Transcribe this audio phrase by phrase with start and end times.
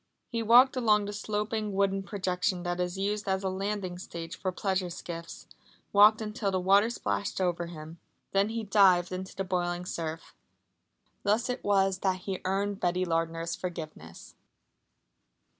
[0.29, 4.51] He walked along the sloping wooden projection that is used as a landing stage for
[4.51, 5.45] pleasure skiffs,
[5.93, 7.99] walked until the water splashed over him.
[8.31, 10.33] Then he dived into the boiling surf.
[11.21, 14.33] Thus it was that he earned Betty Lardner's forgiveness.